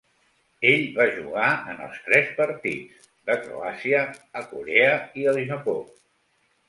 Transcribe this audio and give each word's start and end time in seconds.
Ell 0.67 0.85
va 0.93 1.05
jugar 1.17 1.49
en 1.73 1.83
els 1.87 1.99
tres 2.07 2.31
partits 2.39 3.05
de 3.31 3.35
Croàcia 3.43 4.01
a 4.43 4.47
Corea 4.55 4.97
i 5.25 5.29
el 5.35 5.43
Japó. 5.53 5.77